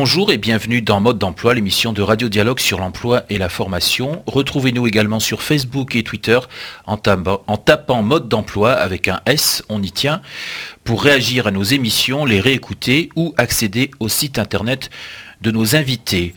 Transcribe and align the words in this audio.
Bonjour 0.00 0.30
et 0.30 0.38
bienvenue 0.38 0.80
dans 0.80 1.00
Mode 1.00 1.18
d'emploi, 1.18 1.54
l'émission 1.54 1.92
de 1.92 2.02
Radio 2.02 2.28
Dialogue 2.28 2.60
sur 2.60 2.78
l'emploi 2.78 3.24
et 3.30 3.36
la 3.36 3.48
formation. 3.48 4.22
Retrouvez-nous 4.26 4.86
également 4.86 5.18
sur 5.18 5.42
Facebook 5.42 5.96
et 5.96 6.04
Twitter 6.04 6.38
en, 6.86 6.96
tapant 6.96 8.02
Mode 8.04 8.28
d'emploi 8.28 8.74
avec 8.74 9.08
un 9.08 9.20
S, 9.26 9.64
on 9.68 9.82
y 9.82 9.90
tient, 9.90 10.22
pour 10.84 11.02
réagir 11.02 11.48
à 11.48 11.50
nos 11.50 11.64
émissions, 11.64 12.24
les 12.24 12.38
réécouter 12.38 13.08
ou 13.16 13.34
accéder 13.38 13.90
au 13.98 14.08
site 14.08 14.38
internet 14.38 14.88
de 15.40 15.50
nos 15.50 15.76
invités. 15.76 16.34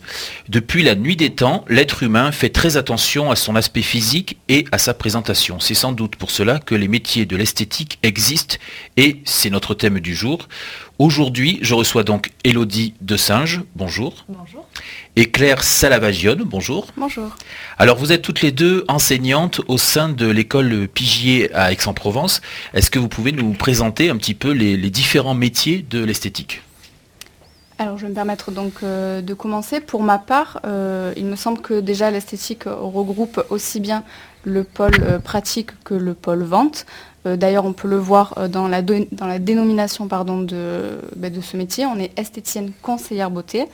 Depuis 0.48 0.82
la 0.82 0.94
nuit 0.94 1.16
des 1.16 1.30
temps, 1.30 1.64
l'être 1.68 2.02
humain 2.02 2.30
fait 2.30 2.50
très 2.50 2.76
attention 2.76 3.30
à 3.30 3.36
son 3.36 3.56
aspect 3.56 3.82
physique 3.82 4.38
et 4.48 4.64
à 4.72 4.78
sa 4.78 4.94
présentation. 4.94 5.58
C'est 5.60 5.74
sans 5.74 5.92
doute 5.92 6.16
pour 6.16 6.30
cela 6.30 6.58
que 6.58 6.74
les 6.74 6.88
métiers 6.88 7.26
de 7.26 7.36
l'esthétique 7.36 7.98
existent 8.02 8.56
et 8.96 9.20
c'est 9.24 9.50
notre 9.50 9.74
thème 9.74 10.00
du 10.00 10.14
jour. 10.14 10.48
Aujourd'hui, 11.02 11.58
je 11.62 11.74
reçois 11.74 12.04
donc 12.04 12.30
Elodie 12.44 12.94
de 13.00 13.16
Singe, 13.16 13.62
bonjour. 13.74 14.24
Bonjour. 14.28 14.68
Et 15.16 15.32
Claire 15.32 15.64
Salavagione, 15.64 16.44
bonjour. 16.44 16.86
Bonjour. 16.96 17.34
Alors 17.76 17.96
vous 17.96 18.12
êtes 18.12 18.22
toutes 18.22 18.40
les 18.40 18.52
deux 18.52 18.84
enseignantes 18.86 19.60
au 19.66 19.78
sein 19.78 20.08
de 20.08 20.28
l'école 20.28 20.86
Pigier 20.86 21.52
à 21.54 21.72
Aix-en-Provence. 21.72 22.40
Est-ce 22.72 22.92
que 22.92 23.00
vous 23.00 23.08
pouvez 23.08 23.32
nous 23.32 23.52
présenter 23.52 24.10
un 24.10 24.16
petit 24.16 24.34
peu 24.34 24.52
les 24.52 24.90
différents 24.90 25.34
métiers 25.34 25.84
de 25.90 26.04
l'esthétique? 26.04 26.62
Alors 27.82 27.98
je 27.98 28.02
vais 28.02 28.10
me 28.10 28.14
permettre 28.14 28.52
donc 28.52 28.74
euh, 28.84 29.22
de 29.22 29.34
commencer. 29.34 29.80
Pour 29.80 30.04
ma 30.04 30.18
part, 30.18 30.60
euh, 30.64 31.12
il 31.16 31.24
me 31.24 31.34
semble 31.34 31.60
que 31.60 31.80
déjà 31.80 32.12
l'esthétique 32.12 32.62
regroupe 32.66 33.44
aussi 33.50 33.80
bien 33.80 34.04
le 34.44 34.62
pôle 34.62 34.94
euh, 35.02 35.18
pratique 35.18 35.70
que 35.82 35.94
le 35.94 36.14
pôle 36.14 36.44
vente. 36.44 36.86
D'ailleurs, 37.24 37.64
on 37.64 37.72
peut 37.72 37.88
le 37.88 37.98
voir 37.98 38.48
dans 38.48 38.66
la, 38.66 38.82
dans 38.82 39.26
la 39.26 39.38
dénomination 39.38 40.08
pardon, 40.08 40.40
de, 40.40 40.98
de, 41.16 41.40
ce 41.40 41.56
métier. 41.56 41.86
On 41.86 41.98
est 41.98 42.18
esthéticienne 42.18 42.72
conseillère 42.82 43.30
beauté. 43.30 43.66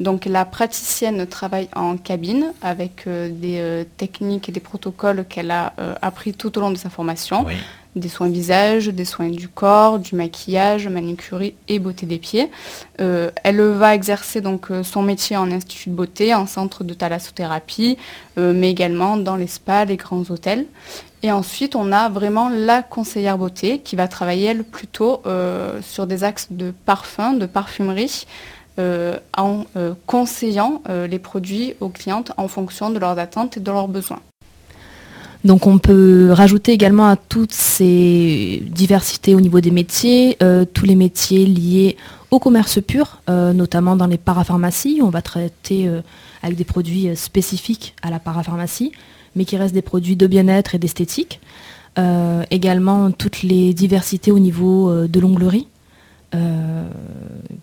Donc 0.00 0.26
la 0.26 0.44
praticienne 0.44 1.26
travaille 1.26 1.68
en 1.74 1.96
cabine 1.96 2.52
avec 2.60 3.04
des 3.06 3.86
techniques 3.96 4.48
et 4.48 4.52
des 4.52 4.60
protocoles 4.60 5.24
qu'elle 5.26 5.50
a 5.50 5.72
appris 6.02 6.34
tout 6.34 6.58
au 6.58 6.60
long 6.60 6.70
de 6.70 6.76
sa 6.76 6.90
formation 6.90 7.46
des 7.94 8.08
soins 8.08 8.28
visage, 8.28 8.88
des 8.88 9.04
soins 9.04 9.28
du 9.28 9.48
corps, 9.48 9.98
du 9.98 10.14
maquillage, 10.14 10.88
manicurie 10.88 11.54
et 11.68 11.78
beauté 11.78 12.06
des 12.06 12.18
pieds. 12.18 12.50
Euh, 13.00 13.30
elle 13.44 13.60
va 13.60 13.94
exercer 13.94 14.40
donc 14.40 14.70
euh, 14.70 14.82
son 14.82 15.02
métier 15.02 15.36
en 15.36 15.50
institut 15.50 15.90
de 15.90 15.94
beauté, 15.94 16.34
en 16.34 16.46
centre 16.46 16.84
de 16.84 16.94
thalassothérapie, 16.94 17.98
euh, 18.38 18.52
mais 18.54 18.70
également 18.70 19.16
dans 19.16 19.36
les 19.36 19.46
spas, 19.46 19.84
les 19.84 19.96
grands 19.96 20.24
hôtels. 20.30 20.66
Et 21.22 21.30
ensuite, 21.30 21.76
on 21.76 21.92
a 21.92 22.08
vraiment 22.08 22.48
la 22.48 22.82
conseillère 22.82 23.38
beauté 23.38 23.78
qui 23.78 23.94
va 23.94 24.08
travailler 24.08 24.46
elle 24.46 24.64
plutôt 24.64 25.22
sur 25.80 26.08
des 26.08 26.24
axes 26.24 26.48
de 26.50 26.72
parfum, 26.84 27.34
de 27.34 27.46
parfumerie. 27.46 28.26
en 28.76 29.64
conseillant 30.08 30.82
les 30.88 31.20
produits 31.20 31.74
aux 31.78 31.90
clientes 31.90 32.32
en 32.38 32.48
fonction 32.48 32.90
de 32.90 32.98
leurs 32.98 33.20
attentes 33.20 33.56
et 33.56 33.60
de 33.60 33.70
leurs 33.70 33.86
besoins. 33.86 34.18
Donc 35.44 35.66
on 35.66 35.78
peut 35.78 36.30
rajouter 36.32 36.72
également 36.72 37.08
à 37.08 37.16
toutes 37.16 37.52
ces 37.52 38.62
diversités 38.70 39.34
au 39.34 39.40
niveau 39.40 39.60
des 39.60 39.72
métiers, 39.72 40.36
euh, 40.42 40.64
tous 40.64 40.86
les 40.86 40.94
métiers 40.94 41.46
liés 41.46 41.96
au 42.30 42.38
commerce 42.38 42.80
pur, 42.80 43.20
euh, 43.28 43.52
notamment 43.52 43.96
dans 43.96 44.06
les 44.06 44.18
parapharmacies. 44.18 45.00
On 45.02 45.10
va 45.10 45.20
traiter 45.20 45.88
euh, 45.88 46.00
avec 46.42 46.56
des 46.56 46.64
produits 46.64 47.16
spécifiques 47.16 47.94
à 48.02 48.10
la 48.10 48.20
parapharmacie, 48.20 48.92
mais 49.34 49.44
qui 49.44 49.56
restent 49.56 49.74
des 49.74 49.82
produits 49.82 50.16
de 50.16 50.26
bien-être 50.26 50.74
et 50.74 50.78
d'esthétique. 50.78 51.40
également 52.50 53.10
toutes 53.10 53.42
les 53.42 53.74
diversités 53.74 54.32
au 54.32 54.38
niveau 54.38 55.06
de 55.06 55.20
l'onglerie, 55.20 55.68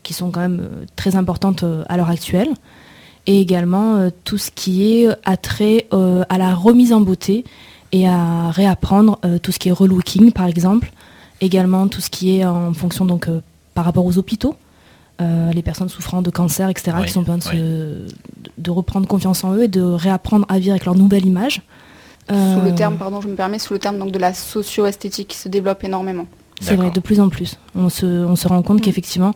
qui 0.04 0.14
sont 0.14 0.30
quand 0.30 0.42
même 0.42 0.70
très 0.96 1.16
importantes 1.16 1.66
à 1.90 1.98
l'heure 1.98 2.12
actuelle. 2.12 2.50
Et 3.32 3.40
également 3.40 4.10
tout 4.26 4.40
ce 4.40 4.50
qui 4.50 4.92
est 4.92 5.08
attrait 5.24 5.88
à 5.92 6.38
la 6.40 6.56
remise 6.56 6.94
en 6.94 7.00
beauté 7.00 7.46
et 7.92 8.08
à 8.08 8.52
réapprendre 8.52 9.20
euh, 9.26 9.40
tout 9.40 9.52
ce 9.52 9.60
qui 9.60 9.70
est 9.70 9.72
relooking 9.74 10.32
par 10.32 10.46
exemple, 10.46 10.92
également 11.42 11.88
tout 11.88 12.02
ce 12.02 12.10
qui 12.10 12.38
est 12.38 12.46
en 12.46 12.74
fonction 12.74 13.06
donc 13.06 13.28
euh, 13.28 13.42
par 13.74 13.86
rapport 13.86 14.06
aux 14.06 14.18
hôpitaux, 14.18 14.56
euh, 15.22 15.52
les 15.52 15.62
personnes 15.62 15.90
souffrant 15.90 16.22
de 16.22 16.30
cancer, 16.30 16.70
etc., 16.70 16.96
qui 17.06 17.12
sont 17.12 17.22
besoin 17.22 17.38
de, 17.38 18.06
de, 18.58 18.72
reprendre 18.72 19.08
confiance 19.08 19.44
en 19.44 19.54
eux 19.54 19.64
et 19.64 19.68
de 19.68 19.82
réapprendre 19.82 20.46
à 20.50 20.60
vivre 20.60 20.72
avec 20.72 20.86
leur 20.86 20.96
nouvelle 20.96 21.26
image. 21.26 21.62
Sous 22.30 22.62
le 22.64 22.76
terme, 22.76 22.98
pardon, 22.98 23.22
je 23.22 23.28
me 23.28 23.34
permets, 23.34 23.58
sous 23.58 23.74
le 23.74 23.80
terme 23.80 23.98
donc 23.98 24.12
de 24.12 24.20
la 24.20 24.36
socio-esthétique 24.36 25.30
qui 25.30 25.38
se 25.38 25.50
développe 25.50 25.84
énormément. 25.84 26.28
C'est 26.62 26.76
vrai, 26.76 26.92
de 26.92 27.00
plus 27.00 27.20
en 27.20 27.30
plus. 27.30 27.58
On 27.74 27.90
se, 27.90 28.06
on 28.06 28.36
se 28.36 28.48
rend 28.48 28.62
compte 28.62 28.78
mm. 28.78 28.82
qu'effectivement, 28.82 29.34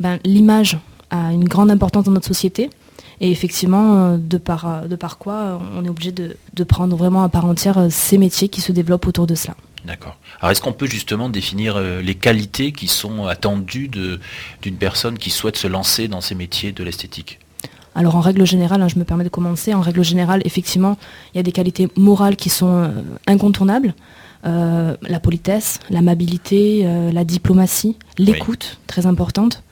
ben, 0.00 0.18
l'image 0.24 0.78
a 1.10 1.32
une 1.32 1.44
grande 1.44 1.70
importance 1.70 2.04
dans 2.04 2.12
notre 2.12 2.26
société. 2.26 2.70
Et 3.20 3.30
effectivement, 3.30 3.96
euh, 3.96 4.16
de 4.16 4.38
par, 4.38 4.66
euh, 4.66 4.86
de 4.86 4.96
par 4.96 5.18
quoi, 5.18 5.34
euh, 5.34 5.58
on 5.76 5.84
est 5.84 5.88
obligé 5.88 6.12
de, 6.12 6.36
prendre 6.64 6.96
vraiment 6.96 7.22
à 7.22 7.28
part 7.28 7.44
entière 7.44 7.88
ces 7.90 8.16
métiers 8.16 8.48
qui 8.48 8.62
se 8.62 8.72
développent 8.72 9.06
autour 9.06 9.26
de 9.26 9.34
cela. 9.34 9.54
D'accord. 9.84 10.16
Alors 10.40 10.50
est-ce 10.50 10.62
qu'on 10.62 10.72
peut 10.72 10.86
justement 10.86 11.28
définir 11.28 11.78
les 11.78 12.14
qualités 12.14 12.72
qui 12.72 12.88
sont 12.88 13.26
attendues 13.26 13.88
d'une 13.88 14.76
personne 14.76 15.18
qui 15.18 15.28
souhaite 15.28 15.58
se 15.58 15.66
lancer 15.66 16.08
dans 16.08 16.22
ces 16.22 16.34
métiers 16.34 16.72
de 16.72 16.82
l'esthétique? 16.82 17.38
Alors 17.94 18.16
en 18.16 18.22
règle 18.22 18.46
générale, 18.46 18.80
hein, 18.80 18.88
je 18.88 18.98
me 18.98 19.04
permets 19.04 19.24
de 19.24 19.28
commencer, 19.28 19.74
en 19.74 19.82
règle 19.82 20.02
générale, 20.02 20.40
effectivement, 20.46 20.96
il 21.34 21.36
y 21.36 21.40
a 21.40 21.42
des 21.42 21.52
qualités 21.52 21.88
morales 21.98 22.36
qui 22.36 22.48
sont 22.48 22.90
incontournables. 23.26 23.94
la 24.42 25.20
politesse, 25.22 25.80
l'amabilité, 25.90 26.88
la 27.12 27.24
diplomatie, 27.24 27.98
l'écoute, 28.16 28.78
très 28.86 29.04
importante. 29.04 29.62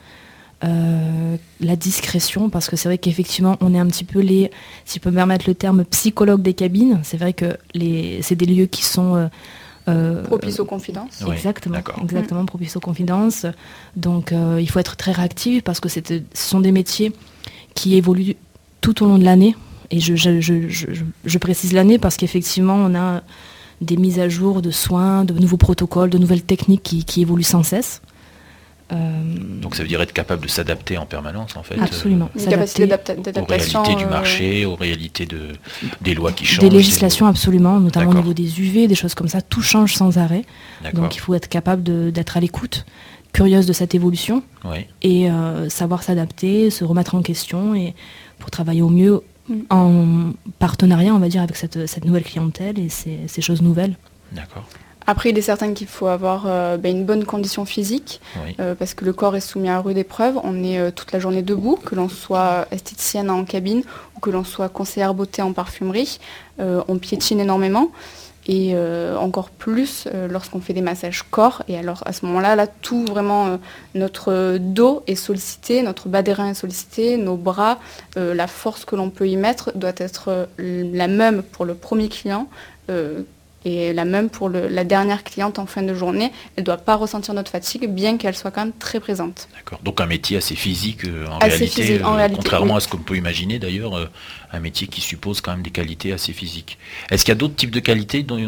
Euh, 0.65 1.37
la 1.61 1.77
discrétion, 1.77 2.51
parce 2.51 2.69
que 2.69 2.77
c'est 2.77 2.89
vrai 2.89 2.99
qu'effectivement, 2.99 3.57
on 3.61 3.75
est 3.75 3.79
un 3.79 3.87
petit 3.87 4.05
peu 4.05 4.21
les, 4.21 4.51
si 4.85 4.99
je 4.99 5.01
peux 5.01 5.11
me 5.11 5.17
permettre 5.17 5.49
le 5.49 5.55
terme, 5.55 5.85
psychologue 5.87 6.43
des 6.43 6.55
cabines. 6.55 7.01
C'est 7.03 7.17
vrai 7.17 7.33
que 7.33 7.57
c'est 8.23 8.37
des 8.37 8.47
lieux 8.47 8.67
qui 8.67 8.85
sont... 8.85 9.17
Euh, 9.17 9.27
euh 9.89 10.23
propice 10.23 10.61
aux 10.61 10.65
confidences. 10.65 11.25
exactement, 11.33 11.79
exactement, 12.01 12.47
propice 12.47 12.77
aux 12.77 12.81
confidences. 12.81 13.47
Donc 13.97 14.33
il 14.33 14.71
faut 14.71 14.79
être 14.79 14.97
très 14.97 15.13
réactif 15.13 15.65
parce 15.65 15.81
que 15.81 15.89
ce 15.89 16.01
sont 16.35 16.61
des 16.61 16.73
métiers 16.73 17.13
qui 17.75 17.97
évoluent 17.97 18.37
tout 18.81 19.03
au 19.03 19.07
long 19.07 19.19
de 19.19 19.25
l'année. 19.25 19.57
Et 19.91 20.01
je, 20.01 20.15
je, 20.17 21.39
précise 21.39 21.73
l'année 21.73 21.99
parce 21.99 22.17
qu'effectivement, 22.17 22.77
on 22.77 22.95
a 22.95 23.23
des 23.81 23.97
mises 23.97 24.21
à 24.21 24.29
jour 24.29 24.63
de 24.63 24.71
soins, 24.71 25.25
de 25.25 25.35
nouveaux 25.35 25.57
protocoles, 25.57 26.09
de 26.09 26.19
nouvelles 26.19 26.43
techniques 26.43 27.05
qui 27.05 27.21
évoluent 27.21 27.43
sans 27.43 27.65
cesse. 27.65 28.01
Euh, 28.93 29.23
Donc 29.61 29.75
ça 29.75 29.83
veut 29.83 29.89
dire 29.89 30.01
être 30.01 30.13
capable 30.13 30.43
de 30.43 30.49
s'adapter 30.49 30.99
en 30.99 31.07
permanence 31.07 31.57
en 31.57 31.63
fait. 31.63 31.79
Absolument. 31.81 32.29
Euh, 32.39 32.51
capacité 32.51 32.87
d'adaptation. 32.87 33.81
Aux 33.81 33.85
réalités 33.85 33.97
du 33.97 34.05
euh, 34.05 34.11
marché, 34.11 34.67
aux 34.67 34.75
réalités 34.75 35.27
de, 35.27 35.49
des 36.01 36.15
lois 36.15 36.33
qui 36.33 36.45
changent. 36.45 36.69
Des 36.69 36.71
législations 36.71 37.27
absolument, 37.27 37.81
notamment 37.81 38.11
au 38.11 38.15
niveau 38.15 38.35
des 38.35 38.61
UV, 38.61 38.89
des 38.89 38.95
choses 38.95 39.15
comme 39.15 39.29
ça, 39.29 39.41
tout 39.41 39.63
change 39.63 39.95
sans 39.95 40.19
arrêt. 40.19 40.45
Donc 40.95 41.17
il 41.17 41.21
faut 41.21 41.35
être 41.35 41.49
capable 41.49 41.83
d'être 42.13 42.37
à 42.37 42.41
l'écoute, 42.41 42.85
curieuse 43.33 43.67
de 43.67 43.73
cette 43.73 43.95
évolution 43.95 44.43
et 45.03 45.29
savoir 45.69 46.03
s'adapter, 46.03 46.71
se 46.71 46.85
remettre 46.85 47.15
en 47.15 47.23
question 47.23 47.75
et 47.75 47.95
pour 48.39 48.51
travailler 48.51 48.83
au 48.83 48.89
mieux 48.89 49.23
mm. 49.49 49.55
en 49.71 50.33
partenariat, 50.59 51.15
on 51.15 51.19
va 51.19 51.29
dire, 51.29 51.43
avec 51.43 51.57
cette, 51.57 51.87
cette 51.87 52.05
nouvelle 52.05 52.25
clientèle 52.25 52.79
et 52.81 52.89
ces, 52.89 53.21
ces 53.29 53.41
choses 53.41 53.63
nouvelles. 53.63 53.97
D'accord. 54.33 54.65
Après, 55.07 55.31
il 55.31 55.39
est 55.39 55.43
certain 55.43 55.73
qu'il 55.75 55.87
faut 55.87 56.07
avoir 56.07 56.45
euh, 56.47 56.77
ben, 56.77 56.97
une 56.97 57.05
bonne 57.05 57.25
condition 57.25 57.65
physique, 57.65 58.21
euh, 58.61 58.75
parce 58.75 58.95
que 58.95 59.05
le 59.05 59.13
corps 59.13 59.37
est 59.37 59.41
soumis 59.41 59.69
à 59.69 59.81
rude 59.81 59.99
épreuve. 59.99 60.39
On 60.45 60.63
est 60.63 60.79
euh, 60.79 60.91
toute 60.91 61.13
la 61.13 61.19
journée 61.19 61.43
debout, 61.43 61.77
que 61.77 61.95
l'on 61.95 62.09
soit 62.09 62.67
esthéticienne 62.71 63.31
en 63.31 63.45
cabine 63.45 63.83
ou 64.17 64.21
que 64.21 64.31
l'on 64.31 64.45
soit 64.45 64.69
conseillère 64.69 65.15
beauté 65.15 65.43
en 65.43 65.53
parfumerie. 65.53 66.19
on 66.59 66.99
piétine 66.99 67.41
énormément. 67.41 67.91
Et 68.49 68.75
encore 69.17 69.51
plus 69.51 70.09
lorsqu'on 70.29 70.61
fait 70.61 70.73
des 70.73 70.81
massages 70.81 71.23
corps. 71.23 71.63
Et 71.69 71.79
alors 71.79 72.03
à 72.07 72.13
ce 72.13 72.27
moment-là, 72.27 72.57
là, 72.57 72.67
tout 72.67 73.05
vraiment, 73.05 73.59
notre 73.95 74.59
dos 74.59 75.05
est 75.07 75.15
sollicité, 75.15 75.83
notre 75.83 76.09
bas 76.09 76.23
des 76.23 76.33
reins 76.33 76.51
est 76.51 76.55
sollicité, 76.55 77.17
nos 77.17 77.37
bras, 77.37 77.79
la 78.17 78.47
force 78.49 78.85
que 78.85 78.97
l'on 78.97 79.11
peut 79.11 79.29
y 79.29 79.37
mettre 79.37 79.71
doit 79.77 79.93
être 79.97 80.49
la 80.59 81.07
même 81.07 81.45
pour 81.45 81.65
le 81.65 81.75
premier 81.75 82.09
client 82.09 82.49
et 83.65 83.93
la 83.93 84.05
même 84.05 84.31
pour 84.31 84.49
la 84.49 84.85
dernière 84.85 85.25
cliente 85.25 85.59
en 85.59 85.67
fin 85.67 85.83
de 85.83 85.95
journée, 85.95 86.33
elle 86.57 86.63
ne 86.63 86.67
doit 86.67 86.77
pas 86.77 86.97
ressentir 86.97 87.35
notre 87.35 87.51
fatigue, 87.51 87.89
bien 87.89 88.17
qu'elle 88.17 88.37
soit 88.37 88.51
quand 88.51 88.65
même 88.65 88.75
très 88.79 89.01
présente. 89.01 89.49
D'accord. 89.57 89.81
Donc 89.83 90.01
un 90.01 90.07
métier 90.07 90.37
assez 90.37 90.55
physique 90.55 91.05
euh, 91.05 91.27
en, 91.29 91.39
réalité, 91.39 92.01
euh, 92.03 92.29
contrairement 92.35 92.77
à 92.77 92.81
ce 92.81 92.89
qu'on 92.89 92.99
peut 92.99 93.17
imaginer 93.17 93.59
d'ailleurs, 93.59 93.97
euh, 93.97 94.09
un 94.53 94.61
métier 94.61 94.87
qui 94.87 95.01
suppose 95.01 95.41
quand 95.41 95.53
même 95.53 95.63
des 95.63 95.71
qualités 95.71 96.13
assez 96.13 96.33
physiques. 96.33 96.79
Est-ce 97.11 97.25
qu'il 97.25 97.33
y 97.33 97.37
a 97.37 97.39
d'autres 97.39 97.55
types 97.55 97.71
de 97.71 97.81
qualités 97.81 98.23
dont, 98.23 98.39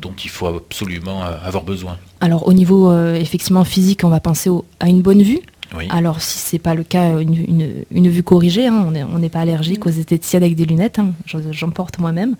dont 0.00 0.14
il 0.22 0.30
faut 0.30 0.46
absolument 0.46 1.22
avoir 1.22 1.64
besoin? 1.64 1.98
Alors 2.20 2.46
au 2.48 2.52
niveau 2.52 2.92
effectivement 3.14 3.64
physique, 3.64 4.04
on 4.04 4.08
va 4.08 4.20
penser 4.20 4.50
à 4.80 4.88
une 4.88 5.02
bonne 5.02 5.22
vue, 5.22 5.40
alors 5.90 6.20
si 6.20 6.38
ce 6.38 6.54
n'est 6.54 6.60
pas 6.60 6.74
le 6.74 6.82
cas, 6.82 7.20
une, 7.20 8.08
vue 8.08 8.22
corrigée, 8.22 8.66
hein, 8.66 8.86
on 9.12 9.18
n'est 9.18 9.28
pas 9.28 9.40
allergique 9.40 9.86
aux 9.86 9.90
esthéticiennes 9.90 10.42
avec 10.42 10.56
des 10.56 10.64
lunettes, 10.64 10.98
hein, 10.98 11.12
j'en 11.26 11.70
porte 11.70 11.98
moi-même. 11.98 12.36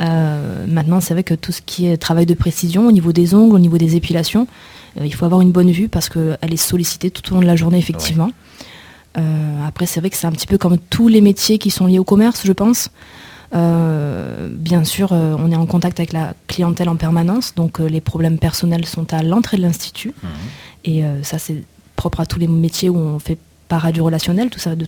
Euh, 0.00 0.64
maintenant, 0.66 1.00
c'est 1.00 1.14
vrai 1.14 1.22
que 1.22 1.34
tout 1.34 1.52
ce 1.52 1.60
qui 1.60 1.86
est 1.86 1.96
travail 1.96 2.26
de 2.26 2.34
précision 2.34 2.86
au 2.86 2.92
niveau 2.92 3.12
des 3.12 3.34
ongles, 3.34 3.54
au 3.54 3.58
niveau 3.58 3.76
des 3.76 3.96
épilations, 3.96 4.46
euh, 4.98 5.04
il 5.04 5.14
faut 5.14 5.26
avoir 5.26 5.42
une 5.42 5.52
bonne 5.52 5.70
vue 5.70 5.88
parce 5.88 6.08
qu'elle 6.08 6.52
est 6.52 6.56
sollicitée 6.56 7.10
tout 7.10 7.30
au 7.32 7.34
long 7.34 7.42
de 7.42 7.46
la 7.46 7.56
journée, 7.56 7.78
effectivement. 7.78 8.30
après, 9.66 9.86
c'est 9.86 10.00
vrai 10.00 10.08
que 10.08 10.16
c'est 10.16 10.26
un 10.26 10.32
petit 10.32 10.46
peu 10.46 10.56
comme 10.56 10.78
tous 10.78 11.08
les 11.08 11.20
métiers 11.20 11.58
qui 11.58 11.70
sont 11.70 11.86
liés 11.86 11.98
au 11.98 12.04
commerce, 12.04 12.42
je 12.46 12.52
pense. 12.52 12.88
bien 13.52 14.84
sûr, 14.84 15.12
on 15.12 15.52
est 15.52 15.56
en 15.56 15.66
contact 15.66 16.00
avec 16.00 16.14
la 16.14 16.32
clientèle 16.46 16.88
en 16.88 16.96
permanence, 16.96 17.54
donc 17.54 17.78
les 17.78 18.00
problèmes 18.00 18.38
personnels 18.38 18.86
sont 18.86 19.12
à 19.12 19.22
l'entrée 19.22 19.58
de 19.58 19.62
l'institut. 19.62 20.14
Mmh. 20.22 20.28
Et 20.86 21.04
ça, 21.22 21.38
c'est 21.38 21.62
propre 22.00 22.20
à 22.20 22.26
tous 22.26 22.38
les 22.38 22.48
métiers 22.48 22.88
où 22.88 22.96
on 22.96 23.18
fait 23.18 23.36
pas 23.68 23.92
du 23.92 24.00
relationnel, 24.00 24.48
tout 24.48 24.58
ça 24.58 24.74
de, 24.74 24.86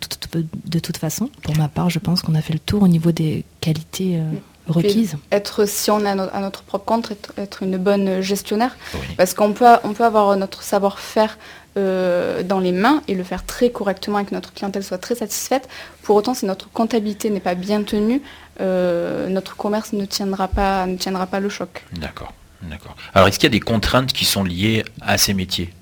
de, 0.65 0.79
toute 0.79 0.97
façon. 0.97 1.29
Pour 1.43 1.55
ma 1.59 1.69
part, 1.69 1.91
je 1.91 1.99
pense 1.99 2.23
qu'on 2.23 2.35
a 2.35 2.41
fait 2.41 2.55
le 2.55 2.59
tour 2.59 2.83
au 2.83 2.89
niveau 2.89 3.13
des 3.13 3.45
qualités 3.61 4.17
euh, 4.17 4.23
requises. 4.67 5.19
être, 5.31 5.69
si 5.69 5.91
on 5.91 6.01
est 6.01 6.09
à, 6.09 6.41
notre 6.41 6.63
propre 6.63 6.87
compte, 6.87 7.13
être, 7.37 7.63
une 7.63 7.77
bonne 7.77 8.23
gestionnaire, 8.23 8.75
parce 9.19 9.35
qu'on 9.35 9.53
peut, 9.53 9.67
on 9.85 9.93
peut 9.93 10.07
avoir 10.07 10.35
notre 10.39 10.63
savoir-faire 10.63 11.37
euh, 11.77 12.43
dans 12.43 12.61
les 12.61 12.73
mains 12.73 13.03
et 13.09 13.15
le 13.15 13.25
faire 13.25 13.45
très 13.45 13.69
correctement 13.69 14.19
et 14.19 14.25
que 14.25 14.35
notre 14.35 14.55
clientèle 14.55 14.83
soit 14.83 14.99
très 14.99 15.15
satisfaite. 15.15 15.69
Pour 16.03 16.17
autant, 16.17 16.33
si 16.33 16.47
notre 16.47 16.71
comptabilité 16.71 17.29
n'est 17.29 17.41
pas 17.41 17.55
bien 17.55 17.83
tenue, 17.83 18.23
euh, 18.63 19.29
notre 19.29 19.55
commerce 19.55 19.93
ne 19.93 20.07
tiendra 20.07 20.49
pas, 20.49 20.87
ne 20.87 20.97
tiendra 20.97 21.27
pas 21.27 21.41
le 21.41 21.51
choc. 21.51 21.85
D'accord. 21.93 22.33
D'accord. 22.63 22.97
Alors, 23.13 23.29
est-ce 23.29 23.39
qu'il 23.39 23.49
y 23.49 23.53
a 23.55 23.59
des 23.59 23.61
contraintes 23.61 24.13
qui 24.15 24.25
sont 24.25 24.45
liées 24.45 24.85
à 25.03 25.19
ces 25.19 25.35
métiers? 25.35 25.73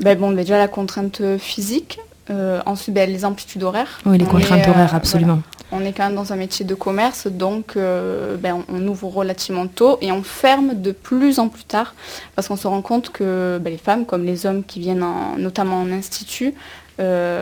Ben 0.00 0.18
bon, 0.18 0.32
déjà 0.32 0.58
la 0.58 0.68
contrainte 0.68 1.22
physique, 1.38 2.00
euh, 2.30 2.60
ensuite 2.64 2.94
ben, 2.94 3.10
les 3.10 3.24
amplitudes 3.24 3.62
horaires. 3.64 4.00
Oui, 4.06 4.16
les 4.16 4.24
contraintes 4.24 4.68
horaires, 4.68 4.94
euh, 4.94 4.96
absolument. 4.96 5.40
On 5.72 5.84
est 5.84 5.92
quand 5.92 6.04
même 6.04 6.14
dans 6.14 6.32
un 6.32 6.36
métier 6.36 6.64
de 6.64 6.74
commerce, 6.74 7.26
donc 7.26 7.76
euh, 7.76 8.36
ben, 8.36 8.62
on, 8.68 8.86
ouvre 8.86 9.08
relativement 9.08 9.66
tôt 9.66 9.98
et 10.00 10.12
on 10.12 10.22
ferme 10.22 10.80
de 10.80 10.92
plus 10.92 11.38
en 11.38 11.48
plus 11.48 11.64
tard, 11.64 11.94
parce 12.36 12.48
qu'on 12.48 12.56
se 12.56 12.68
rend 12.68 12.82
compte 12.82 13.10
que 13.10 13.58
ben, 13.60 13.70
les 13.70 13.78
femmes, 13.78 14.06
comme 14.06 14.24
les 14.24 14.46
hommes 14.46 14.62
qui 14.64 14.80
viennent 14.80 15.04
notamment 15.38 15.80
en 15.80 15.90
institut, 15.90 16.54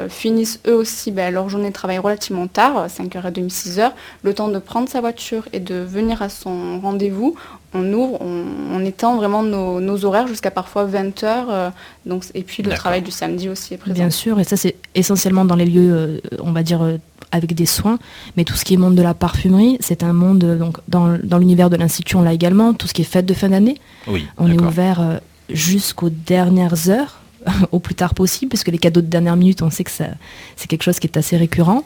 finissent 0.09 0.61
eux 0.69 0.75
aussi 0.75 1.11
leur 1.11 1.49
journée 1.49 1.69
de 1.69 1.75
travail 1.75 1.99
relativement 1.99 2.47
tard, 2.47 2.87
5h30, 2.87 3.51
6h, 3.51 3.93
le 4.23 4.35
temps 4.35 4.49
de 4.49 4.59
prendre 4.59 4.89
sa 4.89 5.01
voiture 5.01 5.49
et 5.53 5.61
de 5.61 5.75
venir 5.75 6.23
à 6.23 6.29
son 6.29 6.81
rendez-vous 6.81 7.37
on 7.75 7.93
ouvre, 7.93 8.19
on, 8.21 8.85
étend 8.85 9.17
vraiment 9.17 9.43
nos, 9.43 10.05
horaires 10.05 10.27
jusqu'à 10.27 10.51
parfois 10.51 10.85
20 10.85 11.23
heures. 11.25 11.51
Euh, 11.51 11.71
donc, 12.07 12.25
et 12.35 12.43
puis 12.43 12.63
le 12.63 12.73
travail 12.73 13.03
du 13.03 13.11
samedi 13.11 13.49
aussi 13.49 13.75
est 13.75 13.77
présent. 13.77 13.95
Bien 13.95 14.11
sûr, 14.11 14.41
et 14.41 14.45
ça 14.45 14.57
c'est 14.57 14.77
essentiellement 14.95 15.45
dans 15.45 15.57
les 15.57 15.67
lieux, 15.67 15.93
euh, 15.93 16.21
on 16.41 16.53
va 16.53 16.63
dire, 16.63 16.83
euh, 16.83 16.97
avec 17.31 17.55
des 17.55 17.67
soins. 17.67 17.99
Mais 18.37 18.45
tout 18.45 18.55
ce 18.55 18.65
qui 18.65 18.75
est 18.75 18.77
monde 18.79 18.95
de 18.95 19.03
la 19.03 19.13
parfumerie, 19.13 19.77
c'est 19.81 20.03
un 20.03 20.15
monde, 20.15 20.39
donc 20.59 20.79
dans, 20.89 21.09
l'univers 21.39 21.69
de 21.69 21.77
l'Institut, 21.77 22.17
on 22.17 22.23
l'a 22.23 22.33
également, 22.33 22.73
tout 22.73 22.87
ce 22.87 22.95
qui 22.95 23.03
est 23.03 23.07
fête 23.07 23.27
de 23.27 23.35
fin 23.35 23.51
d'année. 23.51 23.77
Oui, 24.07 24.27
on 24.39 24.51
est 24.51 24.61
ouvert 24.61 25.21
jusqu'aux 25.51 26.11
dernières 26.11 26.89
heures, 26.89 27.21
au 27.73 27.79
plus 27.79 27.95
tard 27.95 28.15
possible, 28.15 28.51
parce 28.51 28.65
que 28.65 28.71
les 28.71 28.79
cadeaux 28.79 29.01
de 29.01 29.07
dernière 29.07 29.37
minute, 29.37 29.63
on 29.63 29.71
sait 29.71 29.85
que 29.85 29.91
c'est 29.91 30.67
quelque 30.69 30.83
chose 30.83 30.99
qui 30.99 31.07
est 31.07 31.17
assez 31.17 31.37
récurrent. 31.37 31.85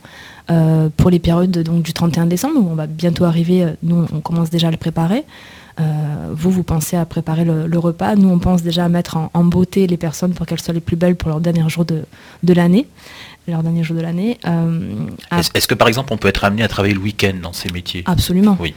pour 0.96 1.10
les 1.10 1.19
périodes 1.19 1.50
donc, 1.62 1.82
du 1.82 1.93
31 1.93 2.26
décembre, 2.26 2.60
où 2.60 2.69
on 2.70 2.75
va 2.75 2.87
bientôt 2.87 3.25
arriver, 3.25 3.66
nous 3.82 4.06
on 4.12 4.20
commence 4.20 4.50
déjà 4.50 4.69
à 4.69 4.70
le 4.70 4.76
préparer. 4.76 5.25
Euh, 5.81 6.32
vous, 6.32 6.50
vous 6.50 6.62
pensez 6.62 6.96
à 6.96 7.04
préparer 7.06 7.44
le, 7.44 7.78
repas. 7.78 8.14
Nous, 8.14 8.28
on 8.28 8.38
pense 8.38 8.62
déjà 8.62 8.84
à 8.84 8.88
mettre 8.88 9.16
en, 9.16 9.44
beauté 9.44 9.87
les 9.87 9.96
personnes 9.96 10.34
pour 10.34 10.46
qu'elles 10.46 10.60
soient 10.60 10.75
les 10.75 10.81
plus 10.81 10.96
belles 10.96 11.16
pour 11.16 11.28
leur 11.28 11.40
dernier 11.40 11.69
jour 11.69 11.84
de, 11.84 12.05
l'année. 12.52 12.87
Leur 13.48 13.62
dernier 13.62 13.82
jour 13.82 13.96
de 13.96 14.02
l'année. 14.02 14.38
Euh, 14.46 15.06
est-ce 15.55 15.66
que 15.66 15.75
par 15.75 15.88
exemple, 15.88 16.12
on 16.12 16.19
peut 16.19 16.28
être 16.28 16.44
amené 16.44 16.62
à 16.62 16.69
travailler 16.69 16.94
le 16.94 17.00
week-end 17.00 17.34
dans 17.43 17.52
ces 17.52 17.70
métiers? 17.70 18.05
Absolument. 18.06 18.56
Oui. 18.60 18.75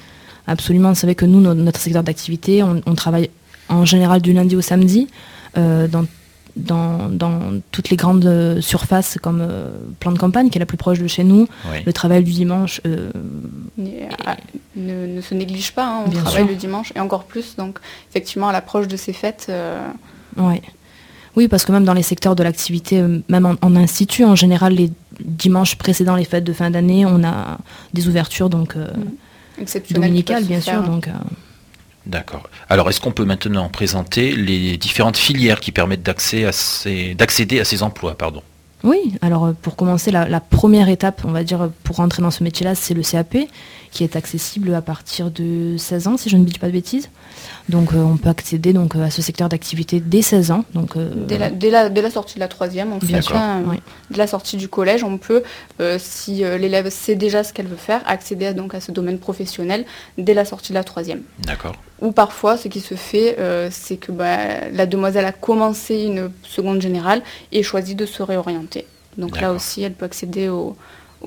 Absolument. 0.47 0.89
Vous 0.89 0.95
savez 0.95 1.15
que 1.15 1.25
nous, 1.25 1.41
notre, 1.41 1.79
secteur 1.79 2.03
d'activité, 2.03 2.63
on, 2.63 2.95
travaille 2.95 3.29
en 3.67 3.85
général 3.85 4.21
du 4.21 4.33
lundi 4.33 4.55
au 4.55 4.61
samedi. 4.61 5.07
Euh, 5.57 5.87
dans 6.55 7.09
dans, 7.09 7.61
toutes 7.71 7.89
les 7.89 7.97
grandes 7.97 8.59
surfaces 8.61 9.17
comme 9.21 9.41
euh, 9.41 9.69
Plan 9.99 10.11
de 10.11 10.17
Campagne, 10.17 10.49
qui 10.49 10.57
est 10.57 10.59
la 10.59 10.65
plus 10.65 10.77
proche 10.77 10.99
de 10.99 11.07
chez 11.07 11.23
nous. 11.23 11.47
Le 11.85 11.93
travail 11.93 12.23
du 12.23 12.31
dimanche 12.31 12.81
euh, 12.85 13.11
ah, 14.25 14.37
ne, 14.75 15.21
se 15.21 15.33
néglige 15.33 15.73
pas, 15.73 15.85
hein, 15.85 16.03
on 16.07 16.11
travaille 16.11 16.47
le 16.47 16.55
dimanche 16.55 16.91
et 16.95 16.99
encore 16.99 17.23
plus, 17.23 17.55
donc 17.55 17.79
effectivement 18.09 18.47
à 18.47 18.51
l'approche 18.53 18.87
de 18.87 18.97
ces 18.97 19.13
fêtes. 19.13 19.47
Euh, 19.49 19.87
oui, 21.35 21.49
parce 21.49 21.65
que 21.65 21.73
même 21.73 21.83
dans 21.83 21.93
les 21.93 22.03
secteurs 22.03 22.35
de 22.35 22.43
l'activité, 22.43 23.03
même 23.27 23.57
en, 23.61 23.75
institut, 23.75 24.23
en 24.23 24.35
général, 24.35 24.73
les 24.73 24.89
dimanches 25.19 25.75
précédant 25.75 26.15
les 26.15 26.23
fêtes 26.23 26.45
de 26.45 26.53
fin 26.53 26.69
d'année, 26.69 27.05
on 27.05 27.25
a 27.25 27.57
des 27.93 28.07
ouvertures 28.07 28.49
donc 28.49 28.75
mmh. 28.77 29.93
dominicales, 29.93 30.45
bien 30.45 30.61
sûr. 30.61 30.81
Donc, 30.83 31.09
D'accord. 32.05 32.43
Alors, 32.69 32.89
est-ce 32.89 33.01
qu'on 33.01 33.11
peut 33.11 33.25
maintenant 33.25 33.67
présenter 33.69 34.35
les 34.35 34.77
différentes 34.77 35.17
filières 35.17 35.59
qui 35.59 35.71
permettent 35.71 36.03
d'accéder 36.03 36.45
à, 36.45 37.65
ces, 37.65 37.83
emplois 37.83 38.15
pardon? 38.17 38.43
Oui, 38.83 39.13
alors 39.21 39.45
euh, 39.45 39.53
pour 39.59 39.75
commencer, 39.75 40.11
la, 40.11 40.39
première 40.39 40.89
étape, 40.89 41.23
on 41.25 41.31
va 41.31 41.43
dire, 41.43 41.71
pour 41.83 41.95
rentrer 41.95 42.21
dans 42.21 42.29
ce 42.29 42.43
métier-là, 42.43 42.75
c'est 42.75 42.93
le 42.93 43.01
CAP, 43.01 43.37
qui 43.89 44.03
est 44.03 44.15
accessible 44.15 44.73
à 44.75 44.81
partir 44.83 45.31
de 45.31 45.75
16 45.77 46.07
ans, 46.07 46.17
si 46.17 46.29
je 46.29 46.37
ne 46.37 46.43
dis 46.43 46.59
pas 46.59 46.67
de 46.67 46.71
bêtises. 46.71 47.09
Donc 47.67 47.93
euh, 47.93 47.97
on 47.97 48.17
peut 48.17 48.29
accéder 48.29 48.73
donc, 48.73 48.95
à 48.95 49.09
ce 49.09 49.23
secteur 49.23 49.49
d'activité 49.49 49.99
dès 49.99 50.21
16 50.21 50.51
ans. 50.51 50.65
Donc, 50.75 50.97
euh, 50.97 51.09
dès, 51.25 51.39
la, 51.39 52.11
sortie 52.11 52.35
de 52.35 52.41
la 52.41 52.47
troisième, 52.47 52.93
on 52.93 52.99
fait 52.99 53.21
dès 54.11 54.17
la 54.17 54.27
sortie 54.27 54.57
du 54.57 54.67
collège, 54.67 55.03
on 55.03 55.17
peut, 55.17 55.41
si 55.97 56.43
l'élève 56.43 56.89
sait 56.91 57.15
déjà 57.15 57.43
ce 57.43 57.53
qu'elle 57.53 57.67
veut 57.67 57.75
faire, 57.77 58.01
accéder 58.05 58.45
à, 58.45 58.53
donc, 58.53 58.75
à 58.75 58.81
ce 58.81 58.91
domaine 58.91 59.17
professionnel 59.17 59.85
dès 60.19 60.35
la 60.35 60.45
sortie 60.45 60.73
de 60.73 60.75
la 60.75 60.83
troisième. 60.83 61.21
D'accord. 61.39 61.75
Ou 62.01 62.11
parfois, 62.11 62.57
ce 62.57 62.67
qui 62.67 62.81
se 62.81 62.95
fait, 62.95 63.37
euh, 63.39 63.69
c'est 63.71 63.97
que 63.97 64.11
bah, 64.11 64.69
la 64.71 64.85
demoiselle 64.85 65.25
a 65.25 65.31
commencé 65.31 66.03
une 66.03 66.29
seconde 66.43 66.81
générale 66.81 67.21
et 67.51 67.63
choisit 67.63 67.97
de 67.97 68.05
se 68.05 68.21
réorienter. 68.21 68.85
Donc 69.17 69.39
là 69.39 69.53
aussi, 69.53 69.81
elle 69.81 69.93
peut 69.93 70.05
accéder 70.05 70.49
au, 70.49 70.75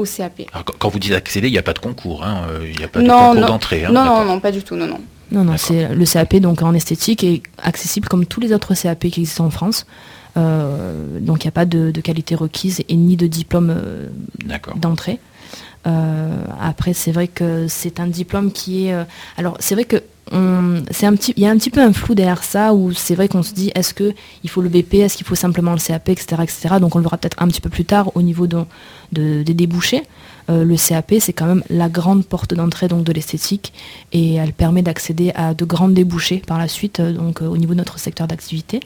CAP. 0.05 0.43
quand 0.79 0.89
vous 0.91 0.99
dites 0.99 1.13
accéder, 1.13 1.49
il 1.49 1.53
n'y 1.53 1.59
a 1.59 1.63
pas 1.63 1.73
de 1.73 1.81
concours, 1.81 2.23
hein, 2.23 2.43
euh, 2.51 2.69
il 2.71 2.79
n'y 2.79 2.85
a 2.85 2.89
pas 2.89 3.01
de 3.01 3.09
concours 3.09 3.47
d'entrée. 3.47 3.85
Hein, 3.85 3.91
non, 3.91 4.05
non, 4.05 4.25
non, 4.25 4.41
pas 4.41 4.53
du 4.53 4.63
tout, 4.63 4.77
non, 4.77 4.87
non. 4.87 5.01
Non, 5.33 5.43
non, 5.43 5.57
c'est 5.57 5.89
le 5.89 6.05
CAP 6.05 6.37
donc 6.37 6.63
en 6.63 6.73
esthétique 6.73 7.25
est 7.25 7.43
accessible 7.59 8.09
comme 8.09 8.25
tous 8.25 8.41
les 8.41 8.53
autres 8.53 8.75
CAP 8.75 9.01
qui 9.01 9.21
existent 9.21 9.47
en 9.47 9.51
France. 9.51 9.87
Euh, 10.37 11.19
donc 11.19 11.43
il 11.43 11.47
n'y 11.47 11.51
a 11.51 11.53
pas 11.53 11.65
de, 11.65 11.91
qualité 12.01 12.35
requise 12.35 12.83
et 12.89 12.95
ni 12.95 13.17
de 13.17 13.27
diplôme 13.27 13.75
d'entrée. 14.77 15.19
Après, 16.61 16.93
c'est 16.93 17.13
vrai 17.13 17.29
que 17.29 17.67
c'est 17.69 18.01
un 18.01 18.07
diplôme 18.07 18.53
qui 18.53 18.87
est. 18.87 19.07
alors, 19.37 19.57
c'est 19.61 19.75
vrai 19.75 19.85
que 19.85 20.03
c'est 20.91 21.07
un 21.07 21.15
petit, 21.15 21.33
il 21.37 21.43
y 21.43 21.47
a 21.47 21.51
un 21.51 21.57
petit 21.57 21.71
peu 21.71 21.81
un 21.81 21.93
flou 21.93 22.15
derrière 22.15 22.45
ça 22.45 22.75
où 22.75 22.93
c'est 22.93 23.15
vrai 23.15 23.29
qu'on 23.29 23.43
se 23.43 23.55
dit 23.55 23.71
est-ce 23.75 23.95
que 23.95 24.13
il 24.45 24.51
faut 24.51 24.61
le 24.61 24.69
BP, 24.69 24.95
est-ce 24.95 25.17
qu'il 25.17 25.27
faut 25.27 25.35
simplement 25.35 25.73
le 25.73 25.79
CAP, 25.79 26.11
etc., 26.11 26.43
etc. 26.43 26.75
Donc 26.81 26.95
on 26.95 26.99
le 26.99 27.05
verra 27.05 27.17
peut-être 27.17 27.43
un 27.43 27.49
petit 27.49 27.61
peu 27.61 27.71
plus 27.71 27.85
tard 27.85 28.11
au 28.15 28.23
niveau 28.23 28.47
de, 28.47 28.65
des 29.13 29.45
débouchés. 29.45 30.03
Euh, 30.51 30.65
le 30.65 30.77
CAP, 30.77 31.15
c'est 31.21 31.33
quand 31.33 31.47
même 31.47 31.63
la 31.69 31.89
grande 31.89 32.25
porte 32.25 32.55
d'entrée 32.55 32.89
donc 32.89 33.05
de 33.05 33.13
l'esthétique 33.13 33.73
et 34.13 34.35
elle 34.35 34.53
permet 34.53 34.83
d'accéder 34.83 35.33
à 35.35 35.55
de 35.55 35.65
grandes 35.65 35.95
débouchés 35.95 36.43
par 36.47 36.59
la 36.59 36.69
suite 36.69 37.01
euh, 37.01 37.13
donc 37.13 37.43
euh, 37.43 37.47
au 37.47 37.57
niveau 37.57 37.75
de 37.75 37.79
notre 37.79 37.99
secteur 37.99 38.27
d'activité. 38.27 38.81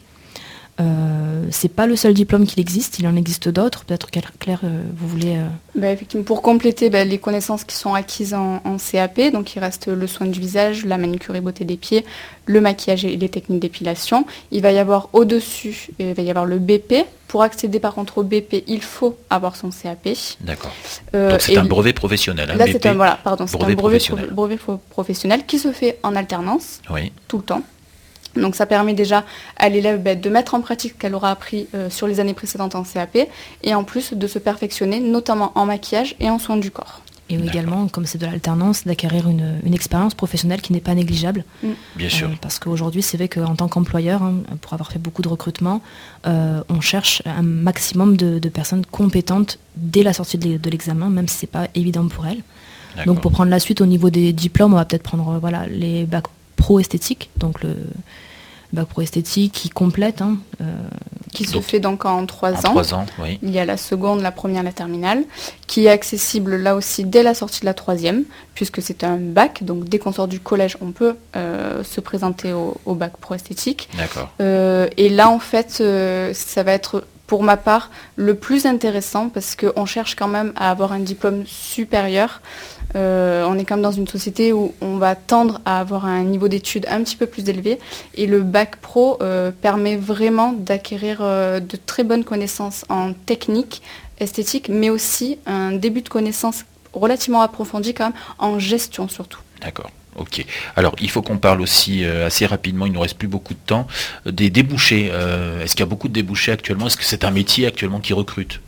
Euh, 0.80 1.44
c'est 1.50 1.68
pas 1.68 1.86
le 1.86 1.96
seul 1.96 2.14
diplôme 2.14 2.46
qu'il 2.46 2.60
existe, 2.60 2.98
il 2.98 3.06
en 3.06 3.14
existe 3.14 3.48
d'autres. 3.48 3.84
Peut-être 3.84 4.10
Claire, 4.10 4.60
euh, 4.64 4.82
vous 4.96 5.06
voulez. 5.06 5.36
Euh, 5.36 5.46
bah, 5.74 5.90
effectivement, 5.90 6.24
pour 6.24 6.40
compléter 6.40 6.88
bah, 6.88 7.04
les 7.04 7.18
connaissances 7.18 7.64
qui 7.64 7.76
sont 7.76 7.92
acquises 7.94 8.32
en, 8.32 8.60
CAP, 8.78 9.32
donc 9.32 9.54
il 9.54 9.58
reste 9.58 9.88
le 9.88 10.06
soin 10.06 10.26
du 10.26 10.40
visage, 10.40 10.86
la 10.86 10.96
manucure 10.96 11.36
et 11.36 11.40
beauté 11.40 11.64
des 11.64 11.76
pieds, 11.76 12.04
le 12.46 12.60
maquillage 12.60 13.04
et 13.04 13.16
les 13.16 13.28
techniques 13.28 13.60
d'épilation. 13.60 14.24
Il 14.50 14.62
va 14.62 14.72
y 14.72 14.78
avoir 14.78 15.10
au-dessus, 15.12 15.90
il 15.98 16.14
va 16.14 16.22
y 16.22 16.30
avoir 16.30 16.46
le 16.46 16.58
BP. 16.58 17.04
Pour 17.28 17.42
accéder 17.42 17.80
par 17.80 17.94
contre 17.94 18.18
au 18.18 18.22
BP, 18.24 18.62
il 18.66 18.82
faut 18.82 19.16
avoir 19.30 19.56
son 19.56 19.70
CAP. 19.70 20.08
D'accord. 20.40 20.72
donc 21.14 21.40
c'est 21.40 21.56
un 21.56 21.64
brevet 21.64 21.94
professionnel. 21.94 22.50
Hein, 22.50 22.56
là, 22.56 22.66
c'est 22.70 22.84
un, 22.84 22.92
voilà, 22.92 23.18
pardon, 23.24 23.46
brevet, 23.46 23.74
professionnel. 23.74 24.28
brevet 24.30 24.58
professionnel 24.90 25.46
qui 25.46 25.58
se 25.58 25.72
fait 25.72 25.98
en 26.02 26.14
alternance 26.14 26.80
tout 27.28 27.38
le 27.38 27.44
temps. 27.44 27.62
Donc 28.36 28.54
ça 28.54 28.66
permet 28.66 28.94
déjà 28.94 29.24
à 29.56 29.68
l'élève 29.68 30.02
bah, 30.02 30.14
de 30.14 30.30
mettre 30.30 30.54
en 30.54 30.60
pratique 30.60 30.92
ce 30.92 30.98
qu'elle 30.98 31.14
aura 31.14 31.30
appris 31.30 31.68
euh, 31.74 31.90
sur 31.90 32.06
les 32.06 32.20
années 32.20 32.34
précédentes 32.34 32.74
en 32.74 32.82
CAP 32.82 33.28
et 33.62 33.74
en 33.74 33.84
plus 33.84 34.14
de 34.14 34.26
se 34.26 34.38
perfectionner 34.38 35.00
notamment 35.00 35.52
en 35.54 35.66
maquillage 35.66 36.14
et 36.20 36.30
en 36.30 36.38
soins 36.38 36.56
du 36.56 36.70
corps. 36.70 37.02
Et 37.30 37.36
également, 37.36 37.88
comme 37.88 38.04
c'est 38.04 38.18
de 38.18 38.26
l'alternance, 38.26 38.84
d'acquérir 38.84 39.26
une, 39.28 39.72
expérience 39.72 40.14
professionnelle 40.14 40.60
qui 40.60 40.74
n'est 40.74 40.80
pas 40.80 40.94
négligeable. 40.94 41.44
Mm. 41.62 41.68
Bien 41.96 42.08
sûr. 42.10 42.28
Euh, 42.28 42.34
parce 42.40 42.58
qu'aujourd'hui, 42.58 43.00
c'est 43.00 43.16
vrai 43.16 43.28
qu'en 43.28 43.54
tant 43.54 43.68
qu'employeur, 43.68 44.22
hein, 44.22 44.42
pour 44.60 44.74
avoir 44.74 44.92
fait 44.92 44.98
beaucoup 44.98 45.22
de 45.22 45.28
recrutement, 45.28 45.80
euh, 46.26 46.62
on 46.68 46.80
cherche 46.80 47.22
un 47.24 47.42
maximum 47.42 48.16
de, 48.18 48.48
personnes 48.50 48.84
compétentes 48.84 49.58
dès 49.76 50.02
la 50.02 50.12
sortie 50.12 50.36
de 50.36 50.70
l'examen, 50.70 51.08
même 51.08 51.26
si 51.26 51.38
ce 51.38 51.46
n'est 51.46 51.50
pas 51.50 51.68
évident 51.74 52.06
pour 52.06 52.26
elles. 52.26 52.42
Donc 53.06 53.22
pour 53.22 53.32
prendre 53.32 53.50
la 53.50 53.58
suite 53.58 53.80
au 53.80 53.86
niveau 53.86 54.10
des 54.10 54.34
diplômes, 54.34 54.74
on 54.74 54.76
va 54.76 54.84
peut-être 54.84 55.02
prendre 55.02 55.38
voilà, 55.40 55.66
les 55.66 56.04
bacs 56.04 56.26
pro-esthétique, 56.62 57.30
donc 57.36 57.62
le 57.62 57.74
bac 58.72 58.86
pro-esthétique 58.86 59.52
qui 59.52 59.68
complète. 59.68 60.22
Hein, 60.22 60.36
euh, 60.60 60.64
qui 61.32 61.44
se 61.44 61.60
fait 61.60 61.80
donc 61.80 62.04
en 62.04 62.24
trois 62.26 62.52
ans. 62.52 62.70
Trois 62.70 62.94
ans 62.94 63.06
oui. 63.18 63.38
Il 63.42 63.50
y 63.50 63.58
a 63.58 63.64
la 63.64 63.76
seconde, 63.76 64.20
la 64.20 64.30
première, 64.30 64.62
la 64.62 64.72
terminale, 64.72 65.24
qui 65.66 65.86
est 65.86 65.90
accessible 65.90 66.56
là 66.56 66.76
aussi 66.76 67.04
dès 67.04 67.22
la 67.22 67.34
sortie 67.34 67.60
de 67.60 67.66
la 67.66 67.74
troisième, 67.74 68.24
puisque 68.54 68.80
c'est 68.80 69.02
un 69.02 69.16
bac, 69.16 69.64
donc 69.64 69.84
dès 69.84 69.98
qu'on 69.98 70.12
sort 70.12 70.28
du 70.28 70.40
collège, 70.40 70.76
on 70.80 70.92
peut 70.92 71.16
euh, 71.34 71.82
se 71.82 72.00
présenter 72.00 72.52
au, 72.52 72.94
bac 72.94 73.16
pro-esthétique. 73.16 73.88
D'accord. 73.96 74.30
Euh, 74.40 74.86
et 74.96 75.08
là, 75.08 75.30
en 75.30 75.40
fait, 75.40 75.82
ça 76.34 76.62
va 76.62 76.72
être 76.72 77.04
pour 77.26 77.42
ma 77.42 77.56
part 77.56 77.90
le 78.16 78.34
plus 78.34 78.66
intéressant 78.66 79.30
parce 79.30 79.56
qu'on 79.56 79.86
cherche 79.86 80.16
quand 80.16 80.28
même 80.28 80.52
à 80.54 80.70
avoir 80.70 80.92
un 80.92 80.98
diplôme 81.00 81.44
supérieur. 81.46 82.42
Euh, 82.96 83.44
on 83.46 83.58
est 83.58 83.64
quand 83.64 83.76
même 83.76 83.82
dans 83.82 83.92
une 83.92 84.06
société 84.06 84.52
où 84.52 84.74
on 84.80 84.96
va 84.96 85.14
tendre 85.14 85.60
à 85.64 85.80
avoir 85.80 86.06
un 86.06 86.24
niveau 86.24 86.48
d'études 86.48 86.86
un 86.90 87.02
petit 87.02 87.16
peu 87.16 87.26
plus 87.26 87.48
élevé 87.48 87.78
et 88.14 88.26
le 88.26 88.42
bac 88.42 88.76
pro 88.76 89.18
euh, 89.22 89.50
permet 89.50 89.96
vraiment 89.96 90.52
d'acquérir 90.52 91.18
euh, 91.20 91.60
de 91.60 91.76
très 91.76 92.04
bonnes 92.04 92.24
connaissances 92.24 92.84
en 92.88 93.12
technique, 93.12 93.82
esthétique, 94.18 94.68
mais 94.68 94.90
aussi 94.90 95.38
un 95.46 95.72
début 95.72 96.02
de 96.02 96.08
connaissances 96.08 96.64
relativement 96.92 97.40
approfondi 97.40 97.94
quand 97.94 98.06
même 98.06 98.18
en 98.38 98.58
gestion 98.58 99.08
surtout. 99.08 99.40
D'accord. 99.60 99.90
Ok. 100.16 100.44
Alors, 100.76 100.94
il 101.00 101.08
faut 101.08 101.22
qu'on 101.22 101.38
parle 101.38 101.62
aussi 101.62 102.04
assez 102.04 102.44
rapidement, 102.44 102.84
il 102.84 102.90
ne 102.90 102.96
nous 102.96 103.00
reste 103.00 103.16
plus 103.16 103.28
beaucoup 103.28 103.54
de 103.54 103.58
temps, 103.64 103.86
des 104.26 104.50
débouchés. 104.50 105.06
Est-ce 105.06 105.70
qu'il 105.70 105.80
y 105.80 105.82
a 105.84 105.86
beaucoup 105.86 106.08
de 106.08 106.12
débouchés 106.12 106.52
actuellement? 106.52 106.88
Est-ce 106.88 106.98
que 106.98 107.04
c'est 107.04 107.24
un 107.24 107.30
métier 107.30 107.66
actuellement 107.66 107.98
qui 107.98 108.12
recrute? 108.12 108.60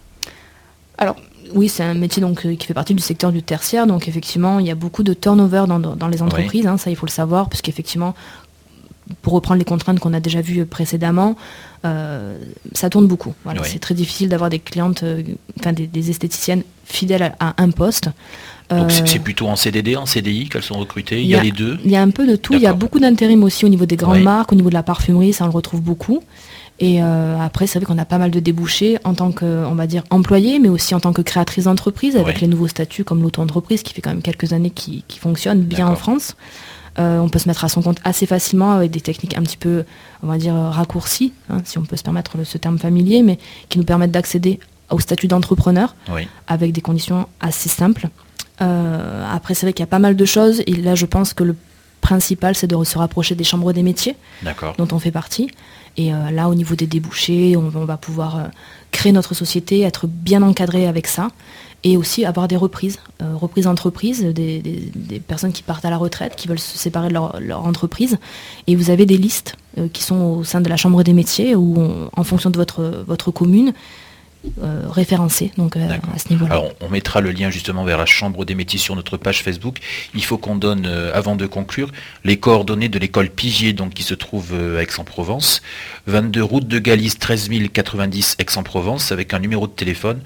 Alors, 0.96 1.16
oui, 1.54 1.68
c'est 1.68 1.82
un 1.82 1.94
métier 1.94 2.20
donc, 2.20 2.44
euh, 2.46 2.54
qui 2.54 2.66
fait 2.66 2.74
partie 2.74 2.94
du 2.94 3.02
secteur 3.02 3.32
du 3.32 3.42
tertiaire, 3.42 3.86
donc 3.86 4.08
effectivement, 4.08 4.58
il 4.58 4.66
y 4.66 4.70
a 4.70 4.74
beaucoup 4.74 5.02
de 5.02 5.12
turnover 5.12 5.64
dans, 5.66 6.08
les 6.08 6.22
entreprises, 6.22 6.66
hein, 6.66 6.76
ça 6.76 6.90
il 6.90 6.96
faut 6.96 7.06
le 7.06 7.10
savoir, 7.10 7.48
puisqu'effectivement, 7.48 8.14
pour 9.22 9.34
reprendre 9.34 9.58
les 9.58 9.64
contraintes 9.64 9.98
qu'on 9.98 10.14
a 10.14 10.20
déjà 10.20 10.40
vues 10.40 10.64
précédemment, 10.66 11.36
euh, 11.84 12.38
ça 12.72 12.88
tourne 12.90 13.06
beaucoup. 13.06 13.34
C'est 13.62 13.78
très 13.78 13.94
difficile 13.94 14.28
d'avoir 14.28 14.50
des 14.50 14.58
clientes, 14.58 15.02
euh, 15.02 15.22
enfin 15.58 15.72
des, 15.72 16.10
esthéticiennes 16.10 16.62
fidèles 16.84 17.34
à, 17.38 17.62
un 17.62 17.70
poste. 17.70 18.10
Donc 18.70 18.90
c'est 18.90 19.18
plutôt 19.18 19.46
en 19.46 19.56
CDD, 19.56 19.94
en 19.94 20.06
CDI 20.06 20.48
qu'elles 20.48 20.62
sont 20.62 20.78
recrutées? 20.78 21.20
Il 21.20 21.28
y, 21.28 21.34
a, 21.34 21.42
les 21.42 21.52
deux? 21.52 21.78
Il 21.84 21.90
y 21.90 21.96
a 21.96 22.02
un 22.02 22.10
peu 22.10 22.26
de 22.26 22.34
tout. 22.34 22.54
Il 22.54 22.60
y 22.60 22.66
a 22.66 22.72
beaucoup 22.72 22.98
d'intérim 22.98 23.44
aussi 23.44 23.64
au 23.64 23.68
niveau 23.68 23.86
des 23.86 23.96
grandes 23.96 24.22
marques, 24.22 24.52
au 24.52 24.56
niveau 24.56 24.70
de 24.70 24.74
la 24.74 24.82
parfumerie, 24.82 25.32
ça 25.32 25.44
on 25.44 25.48
le 25.48 25.52
retrouve 25.52 25.82
beaucoup. 25.82 26.22
Et 26.80 27.02
euh, 27.02 27.38
après, 27.38 27.66
c'est 27.66 27.78
vrai 27.78 27.86
qu'on 27.86 27.98
a 27.98 28.04
pas 28.04 28.18
mal 28.18 28.30
de 28.30 28.40
débouchés 28.40 28.98
en 29.04 29.14
tant 29.14 29.30
que, 29.30 29.44
on 29.44 29.74
va 29.74 29.86
dire, 29.86 30.02
employé, 30.10 30.58
mais 30.58 30.68
aussi 30.68 30.94
en 30.94 31.00
tant 31.00 31.12
que 31.12 31.22
créatrice 31.22 31.64
d'entreprise, 31.64 32.16
avec 32.16 32.40
les 32.40 32.48
nouveaux 32.48 32.66
statuts 32.66 33.04
comme 33.04 33.22
l'auto-entreprise, 33.22 33.82
qui 33.82 33.94
fait 33.94 34.00
quand 34.02 34.10
même 34.10 34.22
quelques 34.22 34.52
années 34.52 34.70
qui, 34.70 35.04
fonctionne 35.20 35.60
bien 35.62 35.86
en 35.86 35.94
France. 35.94 36.36
Euh, 36.98 37.18
on 37.18 37.28
peut 37.28 37.38
se 37.38 37.48
mettre 37.48 37.64
à 37.64 37.68
son 37.68 37.82
compte 37.82 37.98
assez 38.04 38.26
facilement 38.26 38.72
avec 38.72 38.90
des 38.90 39.00
techniques 39.00 39.36
un 39.36 39.42
petit 39.42 39.56
peu, 39.56 39.84
on 40.22 40.28
va 40.28 40.38
dire, 40.38 40.54
raccourcies, 40.54 41.32
hein, 41.50 41.58
si 41.64 41.78
on 41.78 41.82
peut 41.82 41.96
se 41.96 42.02
permettre 42.02 42.44
ce 42.44 42.58
terme 42.58 42.78
familier, 42.78 43.22
mais 43.22 43.38
qui 43.68 43.78
nous 43.78 43.84
permettent 43.84 44.12
d'accéder 44.12 44.60
au 44.90 45.00
statut 45.00 45.26
d'entrepreneur 45.26 45.96
avec 46.46 46.72
des 46.72 46.80
conditions 46.80 47.26
assez 47.40 47.68
simples. 47.68 48.08
Euh, 48.60 49.24
après, 49.32 49.54
c'est 49.54 49.66
vrai 49.66 49.72
qu'il 49.72 49.82
y 49.82 49.88
a 49.88 49.88
pas 49.88 49.98
mal 49.98 50.16
de 50.16 50.24
choses, 50.24 50.62
et 50.66 50.76
là, 50.76 50.94
je 50.94 51.06
pense 51.06 51.34
que 51.34 51.42
le 51.42 51.56
principal, 52.04 52.54
c'est 52.54 52.66
de 52.66 52.84
se 52.84 52.98
rapprocher 52.98 53.34
des 53.34 53.44
chambres 53.44 53.72
des 53.72 53.82
métiers, 53.82 54.14
dont 54.78 54.88
on 54.92 54.98
fait 54.98 55.10
partie. 55.10 55.48
Et 55.96 56.12
euh, 56.12 56.30
là, 56.30 56.50
au 56.50 56.54
niveau 56.54 56.74
des 56.74 56.86
débouchés, 56.86 57.56
on, 57.56 57.86
va 57.86 57.96
pouvoir 57.96 58.36
euh, 58.36 58.42
créer 58.90 59.10
notre 59.10 59.32
société, 59.32 59.80
être 59.80 60.06
bien 60.06 60.42
encadré 60.42 60.86
avec 60.86 61.06
ça, 61.06 61.28
et 61.82 61.96
aussi 61.96 62.26
avoir 62.26 62.46
des 62.46 62.56
reprises, 62.56 62.98
euh, 63.22 63.34
reprises 63.34 63.64
d'entreprise, 63.64 64.22
des, 64.22 65.22
personnes 65.26 65.52
qui 65.52 65.62
partent 65.62 65.86
à 65.86 65.90
la 65.90 65.96
retraite, 65.96 66.36
qui 66.36 66.46
veulent 66.46 66.58
se 66.58 66.76
séparer 66.76 67.08
de 67.08 67.14
leur, 67.14 67.64
entreprise. 67.64 68.18
Et 68.66 68.76
vous 68.76 68.90
avez 68.90 69.06
des 69.06 69.16
listes 69.16 69.56
qui 69.94 70.02
sont 70.02 70.20
au 70.20 70.44
sein 70.44 70.60
de 70.60 70.68
la 70.68 70.76
Chambre 70.76 71.02
des 71.02 71.14
métiers, 71.14 71.56
où 71.56 71.78
en 72.14 72.24
fonction 72.24 72.50
de 72.50 72.56
votre, 72.58 73.04
votre 73.06 73.30
commune, 73.30 73.72
euh, 74.62 74.82
référencé 74.88 75.52
donc 75.56 75.76
euh, 75.76 75.88
à 76.14 76.18
ce 76.18 76.28
niveau-là. 76.28 76.52
Alors 76.52 76.72
on 76.80 76.88
mettra 76.88 77.20
le 77.20 77.30
lien 77.30 77.50
justement 77.50 77.84
vers 77.84 77.98
la 77.98 78.06
Chambre 78.06 78.44
des 78.44 78.54
métiers 78.54 78.78
sur 78.78 78.94
notre 78.94 79.16
page 79.16 79.42
Facebook. 79.42 79.78
Il 80.14 80.24
faut 80.24 80.38
qu'on 80.38 80.56
donne, 80.56 80.86
euh, 80.86 81.10
avant 81.14 81.34
de 81.34 81.46
conclure, 81.46 81.90
les 82.24 82.36
coordonnées 82.36 82.88
de 82.88 82.98
l'école 82.98 83.30
Pigier 83.30 83.72
donc, 83.72 83.94
qui 83.94 84.02
se 84.02 84.14
trouve 84.14 84.54
à 84.54 84.82
Aix-en-Provence. 84.82 85.62
22 86.06 86.42
route 86.42 86.68
de 86.68 86.78
Galice 86.78 87.18
13 87.18 87.48
090 87.72 88.36
Aix-en-Provence 88.38 89.12
avec 89.12 89.32
un 89.34 89.38
numéro 89.38 89.66
de 89.66 89.72
téléphone 89.72 90.20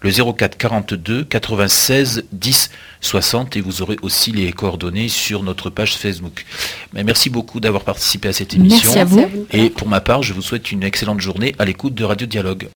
le 0.00 0.10
04 0.10 0.56
42 0.56 1.24
96 1.24 2.24
10 2.32 2.70
60 3.00 3.56
et 3.56 3.60
vous 3.60 3.82
aurez 3.82 3.96
aussi 4.02 4.32
les 4.32 4.52
coordonnées 4.52 5.08
sur 5.08 5.42
notre 5.42 5.70
page 5.70 5.94
Facebook. 5.94 6.44
Mais 6.92 7.04
merci 7.04 7.30
beaucoup 7.30 7.60
d'avoir 7.60 7.84
participé 7.84 8.28
à 8.28 8.32
cette 8.32 8.54
émission. 8.54 8.92
Merci 8.94 8.98
à 8.98 9.04
vous. 9.04 9.46
Et 9.52 9.70
pour 9.70 9.88
ma 9.88 10.00
part, 10.00 10.22
je 10.22 10.32
vous 10.32 10.42
souhaite 10.42 10.72
une 10.72 10.82
excellente 10.82 11.20
journée 11.20 11.54
à 11.58 11.64
l'écoute 11.64 11.94
de 11.94 12.04
Radio 12.04 12.26
Dialogue. 12.26 12.68